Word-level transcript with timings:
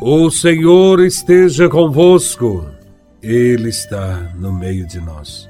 O 0.00 0.30
Senhor 0.30 1.00
esteja 1.00 1.70
convosco, 1.70 2.66
Ele 3.22 3.70
está 3.70 4.30
no 4.38 4.52
meio 4.52 4.86
de 4.86 5.00
nós. 5.00 5.48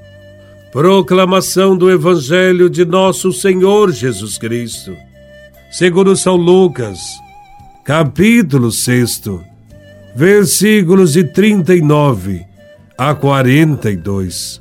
Proclamação 0.71 1.77
do 1.77 1.91
Evangelho 1.91 2.71
de 2.71 2.85
Nosso 2.85 3.33
Senhor 3.33 3.91
Jesus 3.91 4.39
Cristo, 4.39 4.97
segundo 5.69 6.15
São 6.15 6.37
Lucas, 6.37 7.01
capítulo 7.85 8.71
6, 8.71 9.23
versículos 10.15 11.15
de 11.15 11.25
39 11.25 12.47
a 12.97 13.17
42. 13.17 14.61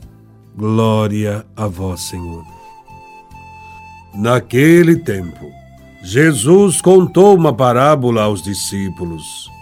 Glória 0.58 1.45
a 1.55 1.67
Vós, 1.67 2.02
Senhor. 2.02 2.44
Naquele 4.16 4.95
tempo, 4.95 5.45
Jesus 6.04 6.81
contou 6.81 7.36
uma 7.36 7.54
parábola 7.54 8.23
aos 8.23 8.41
discípulos 8.41 9.54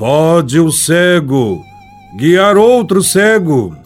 Pode 0.00 0.58
o 0.58 0.72
cego 0.72 1.62
guiar 2.16 2.56
outro 2.56 3.02
cego? 3.02 3.76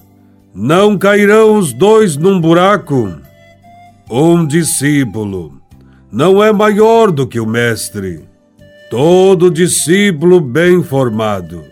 Não 0.55 0.97
cairão 0.97 1.59
os 1.59 1.73
dois 1.73 2.17
num 2.17 2.41
buraco? 2.41 3.17
Um 4.09 4.47
discípulo 4.47 5.61
não 6.13 6.41
é 6.41 6.53
maior 6.53 7.11
do 7.11 7.27
que 7.27 7.41
o 7.41 7.47
mestre. 7.47 8.29
Todo 8.89 9.51
discípulo 9.51 10.41
bem 10.41 10.85
formado 10.85 11.65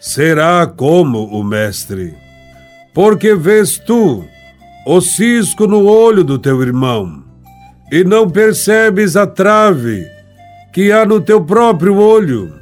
será 0.00 0.66
como 0.66 1.26
o 1.26 1.44
mestre. 1.44 2.14
Porque 2.94 3.34
vês 3.34 3.76
tu 3.76 4.24
o 4.86 5.00
cisco 5.02 5.66
no 5.66 5.84
olho 5.84 6.24
do 6.24 6.38
teu 6.38 6.62
irmão 6.62 7.22
e 7.92 8.02
não 8.04 8.26
percebes 8.26 9.16
a 9.16 9.26
trave 9.26 10.06
que 10.72 10.90
há 10.90 11.04
no 11.04 11.20
teu 11.20 11.44
próprio 11.44 11.98
olho 11.98 12.61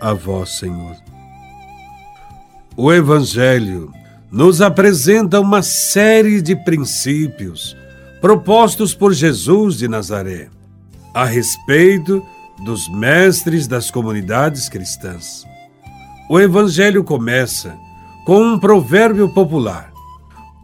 a 0.00 0.12
vós, 0.12 0.58
Senhor. 0.58 0.96
O 2.76 2.92
Evangelho 2.92 3.92
nos 4.30 4.60
apresenta 4.60 5.40
uma 5.40 5.62
série 5.62 6.42
de 6.42 6.54
princípios 6.54 7.76
propostos 8.20 8.94
por 8.94 9.12
Jesus 9.12 9.78
de 9.78 9.88
Nazaré 9.88 10.48
a 11.14 11.24
respeito 11.24 12.22
dos 12.64 12.88
mestres 12.88 13.66
das 13.66 13.90
comunidades 13.90 14.68
cristãs. 14.68 15.44
O 16.28 16.38
Evangelho 16.38 17.04
começa 17.04 17.74
com 18.26 18.42
um 18.42 18.58
provérbio 18.58 19.28
popular: 19.28 19.92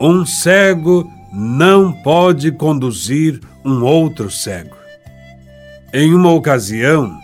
Um 0.00 0.26
cego 0.26 1.08
não 1.32 1.92
pode 1.92 2.52
conduzir 2.52 3.40
um 3.64 3.82
outro 3.82 4.30
cego. 4.30 4.76
Em 5.94 6.12
uma 6.12 6.32
ocasião, 6.32 7.21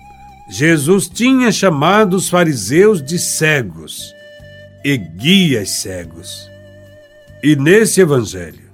Jesus 0.49 1.09
tinha 1.09 1.53
chamado 1.53 2.17
os 2.17 2.31
fariseus 2.31 3.03
de 3.03 3.19
cegos 3.19 4.15
e 4.83 4.97
guias 4.97 5.69
cegos. 5.69 6.49
E 7.43 7.55
nesse 7.55 8.01
evangelho, 8.01 8.71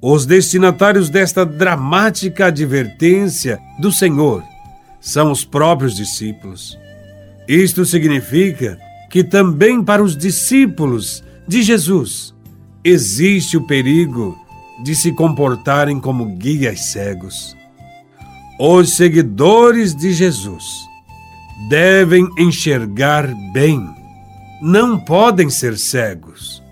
os 0.00 0.24
destinatários 0.24 1.10
desta 1.10 1.44
dramática 1.44 2.46
advertência 2.46 3.60
do 3.78 3.92
Senhor 3.92 4.42
são 5.00 5.30
os 5.30 5.44
próprios 5.44 5.94
discípulos. 5.94 6.78
Isto 7.46 7.84
significa 7.84 8.78
que 9.10 9.22
também 9.22 9.84
para 9.84 10.02
os 10.02 10.16
discípulos 10.16 11.22
de 11.46 11.62
Jesus 11.62 12.34
existe 12.82 13.56
o 13.56 13.66
perigo 13.66 14.34
de 14.82 14.94
se 14.94 15.12
comportarem 15.12 16.00
como 16.00 16.36
guias 16.36 16.86
cegos. 16.86 17.54
Os 18.58 18.96
seguidores 18.96 19.94
de 19.94 20.12
Jesus 20.12 20.87
devem 21.66 22.28
enxergar 22.38 23.26
bem. 23.52 23.88
Não 24.60 24.98
podem 24.98 25.50
ser 25.50 25.76
cegos. 25.76 26.62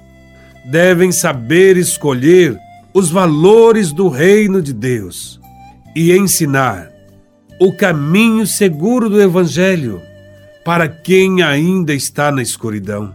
Devem 0.64 1.10
saber 1.10 1.76
escolher 1.76 2.58
os 2.94 3.10
valores 3.10 3.92
do 3.92 4.08
reino 4.08 4.62
de 4.62 4.72
Deus 4.72 5.40
e 5.94 6.12
ensinar 6.12 6.90
o 7.60 7.72
caminho 7.72 8.46
seguro 8.46 9.08
do 9.08 9.20
Evangelho 9.20 10.00
para 10.64 10.88
quem 10.88 11.42
ainda 11.42 11.94
está 11.94 12.30
na 12.30 12.42
escuridão. 12.42 13.14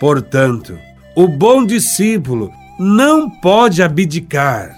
Portanto, 0.00 0.78
o 1.14 1.26
bom 1.26 1.64
discípulo 1.64 2.52
não 2.78 3.28
pode 3.28 3.82
abdicar 3.82 4.76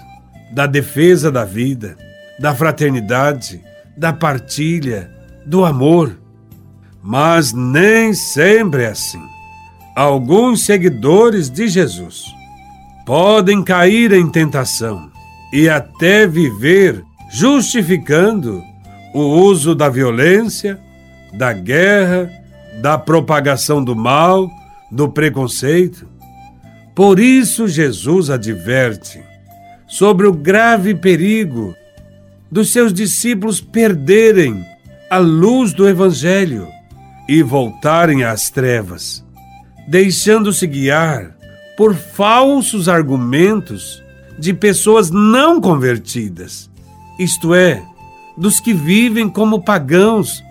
da 0.51 0.65
defesa 0.65 1.31
da 1.31 1.45
vida, 1.45 1.95
da 2.39 2.55
fraternidade, 2.55 3.61
da 3.95 4.11
partilha, 4.11 5.11
do 5.45 5.65
amor. 5.65 6.19
Mas 7.03 7.51
nem 7.51 8.13
sempre 8.13 8.83
é 8.83 8.87
assim. 8.87 9.21
Alguns 9.95 10.65
seguidores 10.65 11.49
de 11.49 11.67
Jesus 11.67 12.25
podem 13.05 13.63
cair 13.63 14.11
em 14.13 14.29
tentação 14.29 15.11
e 15.51 15.67
até 15.67 16.25
viver 16.27 17.03
justificando 17.31 18.63
o 19.13 19.21
uso 19.21 19.75
da 19.75 19.89
violência, 19.89 20.79
da 21.33 21.51
guerra, 21.51 22.29
da 22.81 22.97
propagação 22.97 23.83
do 23.83 23.95
mal, 23.95 24.49
do 24.91 25.09
preconceito. 25.09 26.07
Por 26.95 27.19
isso, 27.19 27.67
Jesus 27.67 28.29
adverte 28.29 29.21
sobre 29.87 30.27
o 30.27 30.33
grave 30.33 30.95
perigo 30.95 31.75
dos 32.49 32.71
seus 32.71 32.93
discípulos 32.93 33.61
perderem 33.61 34.63
a 35.11 35.17
luz 35.17 35.73
do 35.73 35.89
Evangelho 35.89 36.69
e 37.27 37.43
voltarem 37.43 38.23
às 38.23 38.49
trevas, 38.49 39.21
deixando-se 39.85 40.65
guiar 40.65 41.35
por 41.75 41.93
falsos 41.93 42.87
argumentos 42.87 44.01
de 44.39 44.53
pessoas 44.53 45.11
não 45.11 45.59
convertidas, 45.59 46.71
isto 47.19 47.53
é, 47.53 47.83
dos 48.37 48.61
que 48.61 48.73
vivem 48.73 49.27
como 49.27 49.61
pagãos. 49.61 50.41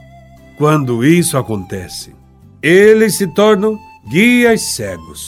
Quando 0.58 1.02
isso 1.02 1.38
acontece, 1.38 2.14
eles 2.62 3.16
se 3.16 3.26
tornam 3.28 3.80
guias 4.10 4.60
cegos, 4.74 5.26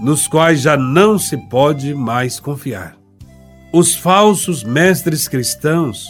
nos 0.00 0.26
quais 0.26 0.62
já 0.62 0.76
não 0.76 1.16
se 1.16 1.36
pode 1.36 1.94
mais 1.94 2.40
confiar. 2.40 2.96
Os 3.72 3.94
falsos 3.94 4.64
mestres 4.64 5.28
cristãos 5.28 6.08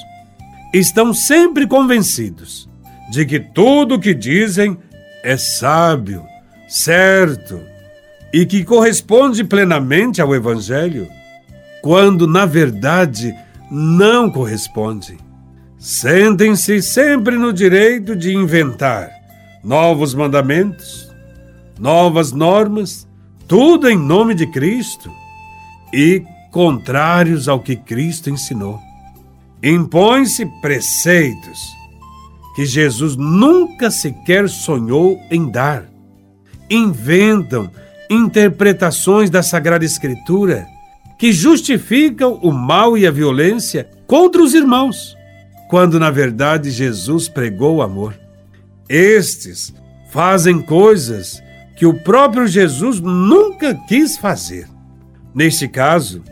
estão 0.72 1.12
sempre 1.12 1.66
convencidos 1.66 2.68
de 3.10 3.26
que 3.26 3.38
tudo 3.38 3.96
o 3.96 4.00
que 4.00 4.14
dizem 4.14 4.78
é 5.22 5.36
sábio, 5.36 6.24
certo 6.66 7.60
e 8.32 8.46
que 8.46 8.64
corresponde 8.64 9.44
plenamente 9.44 10.22
ao 10.22 10.34
Evangelho, 10.34 11.06
quando 11.82 12.26
na 12.26 12.46
verdade 12.46 13.34
não 13.70 14.30
corresponde. 14.30 15.18
Sentem-se 15.78 16.80
sempre 16.80 17.36
no 17.36 17.52
direito 17.52 18.16
de 18.16 18.34
inventar 18.34 19.10
novos 19.62 20.14
mandamentos, 20.14 21.12
novas 21.78 22.32
normas, 22.32 23.06
tudo 23.46 23.90
em 23.90 23.98
nome 23.98 24.34
de 24.34 24.46
Cristo 24.46 25.10
e 25.92 26.22
contrários 26.50 27.48
ao 27.48 27.60
que 27.60 27.76
Cristo 27.76 28.30
ensinou 28.30 28.80
impõem-se 29.62 30.46
preceitos 30.60 31.60
que 32.54 32.66
Jesus 32.66 33.16
nunca 33.16 33.90
sequer 33.90 34.48
sonhou 34.48 35.20
em 35.30 35.50
dar. 35.50 35.88
Inventam 36.68 37.70
interpretações 38.10 39.30
da 39.30 39.42
Sagrada 39.42 39.84
Escritura 39.84 40.66
que 41.18 41.32
justificam 41.32 42.38
o 42.42 42.50
mal 42.50 42.98
e 42.98 43.06
a 43.06 43.10
violência 43.10 43.88
contra 44.06 44.42
os 44.42 44.54
irmãos, 44.54 45.16
quando 45.70 45.98
na 45.98 46.10
verdade 46.10 46.70
Jesus 46.70 47.28
pregou 47.28 47.76
o 47.76 47.82
amor. 47.82 48.18
Estes 48.88 49.72
fazem 50.10 50.60
coisas 50.60 51.42
que 51.76 51.86
o 51.86 51.94
próprio 51.94 52.46
Jesus 52.46 53.00
nunca 53.00 53.74
quis 53.88 54.18
fazer. 54.18 54.68
Neste 55.34 55.66
caso, 55.66 56.22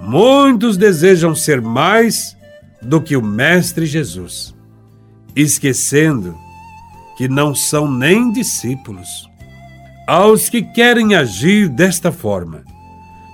muitos 0.00 0.76
desejam 0.76 1.34
ser 1.34 1.60
mais 1.60 2.36
do 2.82 3.00
que 3.00 3.16
o 3.16 3.22
Mestre 3.22 3.86
Jesus, 3.86 4.54
esquecendo 5.34 6.36
que 7.16 7.28
não 7.28 7.54
são 7.54 7.90
nem 7.90 8.32
discípulos. 8.32 9.28
Aos 10.06 10.48
que 10.48 10.62
querem 10.62 11.14
agir 11.14 11.68
desta 11.68 12.10
forma, 12.10 12.64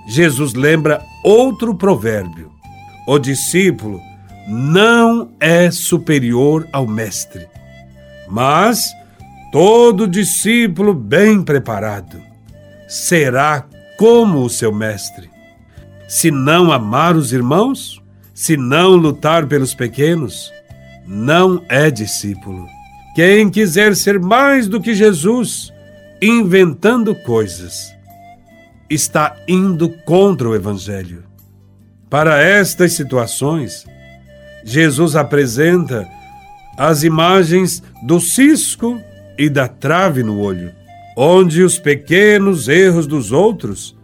Jesus 0.07 0.53
lembra 0.53 1.01
outro 1.23 1.73
provérbio: 1.73 2.51
o 3.07 3.17
discípulo 3.17 4.01
não 4.47 5.31
é 5.39 5.71
superior 5.71 6.67
ao 6.71 6.85
mestre, 6.85 7.47
mas 8.29 8.91
todo 9.51 10.07
discípulo 10.07 10.93
bem 10.93 11.41
preparado 11.41 12.21
será 12.87 13.65
como 13.97 14.43
o 14.43 14.49
seu 14.49 14.73
mestre. 14.73 15.29
Se 16.07 16.31
não 16.31 16.71
amar 16.71 17.15
os 17.15 17.33
irmãos, 17.33 18.01
se 18.37 18.55
não 18.55 18.91
lutar 18.91 19.47
pelos 19.47 19.73
pequenos, 19.73 20.53
não 21.07 21.65
é 21.67 21.89
discípulo. 21.89 22.67
Quem 23.15 23.49
quiser 23.49 23.95
ser 23.95 24.19
mais 24.19 24.67
do 24.67 24.79
que 24.79 24.93
Jesus, 24.93 25.73
inventando 26.21 27.15
coisas, 27.15 27.91
está 28.87 29.35
indo 29.47 29.89
contra 30.05 30.47
o 30.47 30.53
Evangelho. 30.53 31.23
Para 32.11 32.39
estas 32.39 32.93
situações, 32.93 33.87
Jesus 34.63 35.15
apresenta 35.15 36.07
as 36.77 37.01
imagens 37.01 37.81
do 38.03 38.19
cisco 38.19 39.01
e 39.35 39.49
da 39.49 39.67
trave 39.67 40.21
no 40.21 40.39
olho, 40.39 40.71
onde 41.17 41.63
os 41.63 41.79
pequenos 41.79 42.67
erros 42.67 43.07
dos 43.07 43.31
outros 43.31 43.97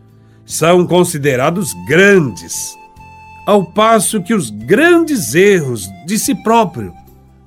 são 0.43 0.87
considerados 0.87 1.71
grandes, 1.87 2.75
ao 3.45 3.65
passo 3.65 4.21
que 4.21 4.33
os 4.33 4.49
grandes 4.49 5.35
erros 5.35 5.89
de 6.05 6.17
si 6.17 6.35
próprio 6.35 6.93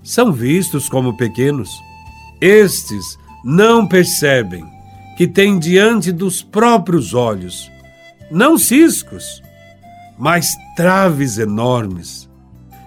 são 0.02 0.32
vistos 0.32 0.88
como 0.88 1.16
pequenos. 1.16 1.70
Estes 2.40 3.18
não 3.44 3.86
percebem 3.86 4.64
que 5.16 5.26
têm 5.26 5.58
diante 5.58 6.12
dos 6.12 6.42
próprios 6.42 7.14
olhos 7.14 7.70
não 8.30 8.58
ciscos, 8.58 9.42
mas 10.18 10.56
traves 10.74 11.38
enormes. 11.38 12.28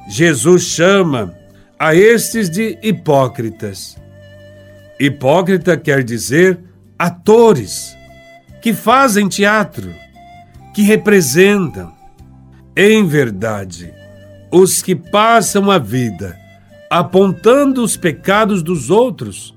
Jesus 0.10 0.64
chama 0.64 1.34
a 1.78 1.96
estes 1.96 2.50
de 2.50 2.78
hipócritas. 2.84 3.98
Hipócrita 5.00 5.78
quer 5.78 6.04
dizer 6.04 6.60
atores 6.98 7.96
que 8.62 8.74
fazem 8.74 9.30
teatro, 9.30 9.94
que 10.74 10.82
representam. 10.82 11.94
Em 12.76 13.06
verdade, 13.06 13.94
os 14.52 14.82
que 14.82 14.96
passam 14.96 15.70
a 15.70 15.78
vida 15.78 16.38
apontando 16.90 17.84
os 17.84 17.96
pecados 17.96 18.64
dos 18.64 18.90
outros 18.90 19.54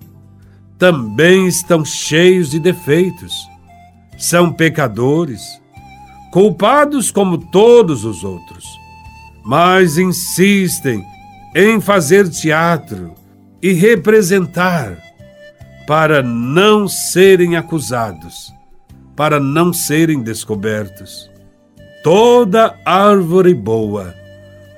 também 0.78 1.46
estão 1.46 1.84
cheios 1.84 2.50
de 2.50 2.58
defeitos. 2.58 3.32
São 4.18 4.52
pecadores, 4.52 5.40
culpados 6.32 7.10
como 7.10 7.38
todos 7.38 8.04
os 8.04 8.22
outros, 8.24 8.64
mas 9.44 9.96
insistem 9.96 11.04
em 11.54 11.80
fazer 11.80 12.28
teatro 12.28 13.14
e 13.62 13.72
representar 13.72 14.98
para 15.86 16.22
não 16.22 16.86
serem 16.86 17.56
acusados 17.56 18.52
para 19.16 19.38
não 19.38 19.72
serem 19.72 20.22
descobertos. 20.22 21.30
Toda 22.02 22.76
árvore 22.84 23.54
boa 23.54 24.12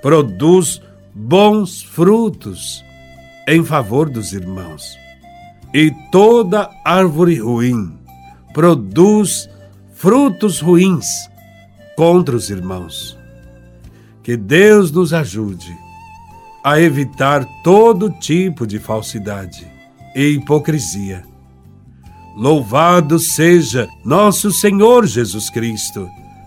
produz 0.02 0.82
bons 1.14 1.82
frutos 1.82 2.84
em 3.48 3.64
favor 3.64 4.10
dos 4.10 4.34
irmãos, 4.34 4.98
e 5.72 5.90
toda 6.12 6.70
árvore 6.84 7.40
ruim 7.40 7.96
produz 8.52 9.48
frutos 9.94 10.60
ruins 10.60 11.06
contra 11.96 12.36
os 12.36 12.50
irmãos. 12.50 13.18
Que 14.22 14.36
Deus 14.36 14.90
nos 14.90 15.14
ajude 15.14 15.74
a 16.62 16.78
evitar 16.78 17.46
todo 17.62 18.10
tipo 18.10 18.66
de 18.66 18.78
falsidade 18.78 19.66
e 20.14 20.28
hipocrisia. 20.28 21.24
Louvado 22.36 23.18
seja 23.18 23.88
nosso 24.04 24.50
Senhor 24.50 25.06
Jesus 25.06 25.48
Cristo, 25.48 26.08